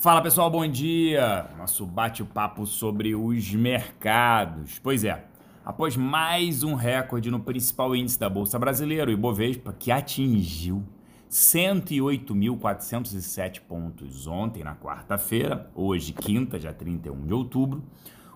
Fala 0.00 0.20
pessoal, 0.22 0.50
bom 0.50 0.66
dia! 0.66 1.50
Nosso 1.58 1.84
bate-papo 1.84 2.64
sobre 2.64 3.14
os 3.14 3.52
mercados. 3.52 4.78
Pois 4.78 5.04
é, 5.04 5.26
após 5.62 5.94
mais 5.94 6.62
um 6.62 6.74
recorde 6.74 7.30
no 7.30 7.40
principal 7.40 7.94
índice 7.94 8.18
da 8.18 8.30
Bolsa 8.30 8.58
Brasileira, 8.58 9.10
o 9.10 9.12
Ibovespa, 9.12 9.76
que 9.78 9.92
atingiu 9.92 10.82
108.407 11.30 13.60
pontos 13.60 14.26
ontem, 14.26 14.64
na 14.64 14.74
quarta-feira, 14.74 15.70
hoje, 15.74 16.14
quinta, 16.14 16.58
dia 16.58 16.72
31 16.72 17.26
de 17.26 17.34
outubro. 17.34 17.84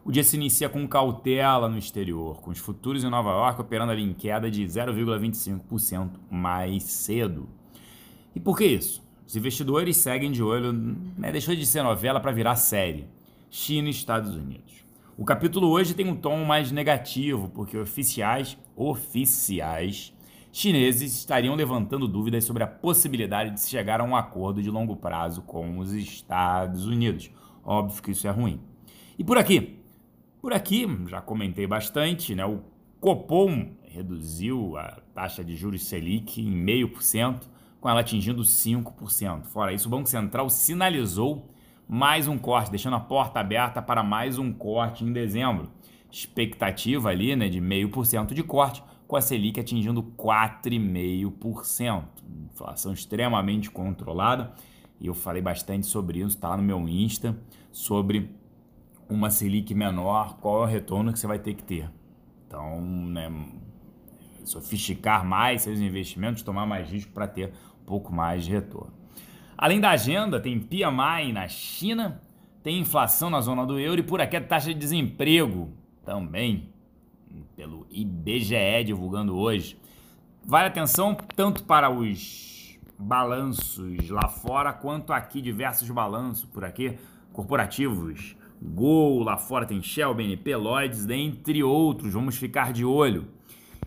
O 0.04 0.12
dia 0.12 0.22
se 0.22 0.36
inicia 0.36 0.68
com 0.68 0.86
cautela 0.86 1.66
no 1.66 1.78
exterior, 1.78 2.42
com 2.42 2.50
os 2.50 2.58
futuros 2.58 3.04
em 3.04 3.08
Nova 3.08 3.30
York 3.30 3.62
operando 3.62 3.92
ali 3.92 4.02
em 4.02 4.12
queda 4.12 4.50
de 4.50 4.62
0,25% 4.62 6.10
mais 6.30 6.82
cedo. 6.82 7.48
E 8.34 8.40
por 8.40 8.58
que 8.58 8.66
isso? 8.66 9.02
Os 9.34 9.36
investidores 9.36 9.96
seguem 9.96 10.30
de 10.30 10.40
olho, 10.44 10.72
né, 11.18 11.32
deixou 11.32 11.56
de 11.56 11.66
ser 11.66 11.82
novela 11.82 12.20
para 12.20 12.30
virar 12.30 12.54
série. 12.54 13.04
China 13.50 13.88
e 13.88 13.90
Estados 13.90 14.36
Unidos. 14.36 14.86
O 15.18 15.24
capítulo 15.24 15.70
hoje 15.70 15.92
tem 15.92 16.08
um 16.08 16.14
tom 16.14 16.44
mais 16.44 16.70
negativo, 16.70 17.48
porque 17.48 17.76
oficiais, 17.76 18.56
oficiais 18.76 20.14
chineses 20.52 21.18
estariam 21.18 21.56
levantando 21.56 22.06
dúvidas 22.06 22.44
sobre 22.44 22.62
a 22.62 22.68
possibilidade 22.68 23.50
de 23.50 23.60
se 23.60 23.70
chegar 23.70 24.00
a 24.00 24.04
um 24.04 24.14
acordo 24.14 24.62
de 24.62 24.70
longo 24.70 24.94
prazo 24.94 25.42
com 25.42 25.80
os 25.80 25.92
Estados 25.92 26.86
Unidos. 26.86 27.28
Óbvio 27.64 28.04
que 28.04 28.12
isso 28.12 28.28
é 28.28 28.30
ruim. 28.30 28.60
E 29.18 29.24
por 29.24 29.36
aqui? 29.36 29.80
Por 30.40 30.52
aqui, 30.52 30.86
já 31.08 31.20
comentei 31.20 31.66
bastante, 31.66 32.36
né? 32.36 32.46
O 32.46 32.60
Copom 33.00 33.72
reduziu 33.82 34.76
a 34.76 35.00
taxa 35.12 35.42
de 35.42 35.56
juros 35.56 35.84
Selic 35.86 36.40
em 36.40 36.64
0,5%, 36.64 37.52
com 37.84 37.90
ela 37.90 38.00
atingindo 38.00 38.40
5%. 38.40 39.44
Fora 39.44 39.70
isso, 39.70 39.88
o 39.88 39.90
Banco 39.90 40.08
Central 40.08 40.48
sinalizou 40.48 41.50
mais 41.86 42.26
um 42.26 42.38
corte, 42.38 42.70
deixando 42.70 42.96
a 42.96 43.00
porta 43.00 43.40
aberta 43.40 43.82
para 43.82 44.02
mais 44.02 44.38
um 44.38 44.50
corte 44.50 45.04
em 45.04 45.12
dezembro. 45.12 45.68
Expectativa 46.10 47.10
ali 47.10 47.36
né, 47.36 47.46
de 47.46 47.60
0,5% 47.60 48.32
de 48.32 48.42
corte, 48.42 48.82
com 49.06 49.16
a 49.16 49.20
Selic 49.20 49.60
atingindo 49.60 50.02
4,5%. 50.02 52.04
Inflação 52.50 52.94
extremamente 52.94 53.70
controlada. 53.70 54.54
E 54.98 55.06
eu 55.06 55.12
falei 55.12 55.42
bastante 55.42 55.84
sobre 55.84 56.20
isso, 56.20 56.36
está 56.36 56.56
no 56.56 56.62
meu 56.62 56.88
Insta, 56.88 57.38
sobre 57.70 58.34
uma 59.10 59.28
Selic 59.28 59.74
menor, 59.74 60.38
qual 60.38 60.62
é 60.62 60.62
o 60.62 60.70
retorno 60.70 61.12
que 61.12 61.18
você 61.18 61.26
vai 61.26 61.38
ter 61.38 61.52
que 61.52 61.62
ter. 61.62 61.90
Então, 62.46 62.80
né, 62.80 63.30
sofisticar 64.44 65.24
mais 65.24 65.62
seus 65.62 65.78
investimentos, 65.78 66.42
tomar 66.42 66.66
mais 66.66 66.88
risco 66.88 67.12
para 67.12 67.26
ter 67.26 67.52
pouco 67.86 68.12
mais 68.12 68.44
de 68.44 68.52
retorno. 68.52 68.92
Além 69.56 69.80
da 69.80 69.90
agenda, 69.90 70.40
tem 70.40 70.58
PMI 70.58 71.32
na 71.32 71.48
China, 71.48 72.20
tem 72.62 72.80
inflação 72.80 73.30
na 73.30 73.40
zona 73.40 73.64
do 73.64 73.78
euro 73.78 74.00
e 74.00 74.04
por 74.04 74.20
aqui 74.20 74.36
a 74.36 74.40
taxa 74.40 74.72
de 74.72 74.78
desemprego 74.78 75.72
também, 76.04 76.68
pelo 77.56 77.86
IBGE 77.90 78.84
divulgando 78.84 79.36
hoje. 79.36 79.78
Vale 80.44 80.68
atenção 80.68 81.16
tanto 81.34 81.64
para 81.64 81.88
os 81.88 82.78
balanços 82.98 84.08
lá 84.10 84.28
fora 84.28 84.72
quanto 84.72 85.12
aqui, 85.12 85.40
diversos 85.40 85.88
balanços 85.90 86.44
por 86.44 86.64
aqui, 86.64 86.98
corporativos. 87.32 88.36
Gol, 88.60 89.22
lá 89.22 89.36
fora 89.36 89.66
tem 89.66 89.82
Shell, 89.82 90.14
BNP, 90.14 90.56
Lloyds, 90.56 91.04
dentre 91.04 91.62
outros. 91.62 92.12
Vamos 92.14 92.36
ficar 92.36 92.72
de 92.72 92.84
olho. 92.84 93.26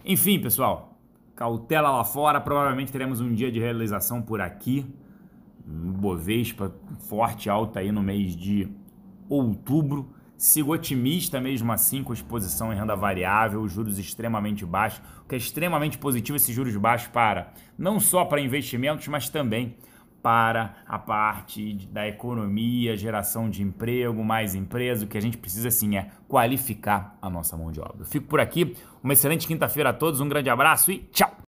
Enfim, 0.10 0.40
pessoal, 0.40 0.98
Cautela 1.36 1.90
lá 1.90 2.02
fora, 2.06 2.40
provavelmente 2.40 2.94
teremos 2.94 3.20
um 3.20 3.34
dia 3.34 3.52
de 3.52 3.60
realização 3.60 4.22
por 4.22 4.40
aqui. 4.40 4.86
Bovespa 5.66 6.74
forte 7.10 7.50
alta 7.50 7.82
aí 7.82 7.92
no 7.92 8.02
mês 8.02 8.34
de 8.34 8.70
outubro. 9.28 10.14
Sigo 10.38 10.72
otimista 10.72 11.42
mesmo 11.42 11.74
assim 11.74 12.04
com 12.04 12.14
exposição 12.14 12.72
em 12.72 12.78
renda 12.78 12.96
variável, 12.96 13.68
juros 13.68 14.00
extremamente 14.00 14.66
baixos, 14.66 15.02
o 15.26 15.28
que 15.28 15.36
é 15.36 15.38
extremamente 15.38 15.98
positivo 15.98 16.38
esses 16.38 16.56
juros 16.56 16.78
baixos 16.78 17.10
para 17.10 17.52
não 17.78 18.00
só 18.00 18.24
para 18.24 18.40
investimentos, 18.40 19.06
mas 19.10 19.28
também 19.28 19.76
para 20.22 20.76
a 20.88 21.00
parte 21.00 21.74
da 21.92 22.08
economia, 22.08 22.98
geração 22.98 23.50
de 23.50 23.64
emprego, 23.64 24.24
mais 24.24 24.56
empresa. 24.56 25.06
O 25.06 25.08
que 25.08 25.18
a 25.18 25.22
gente 25.22 25.38
precisa 25.38 25.72
sim 25.72 25.98
é 25.98 26.10
qualificar 26.28 27.18
a 27.22 27.30
nossa 27.30 27.56
mão 27.56 27.72
de 27.72 27.80
obra. 27.80 27.98
Eu 28.00 28.06
fico 28.06 28.28
por 28.28 28.40
aqui. 28.40 28.76
Uma 29.04 29.14
excelente 29.14 29.48
quinta-feira 29.48 29.90
a 29.90 29.94
todos, 29.94 30.20
um 30.20 30.28
grande 30.28 30.50
abraço 30.50 30.92
e 30.92 31.00
tchau! 31.12 31.47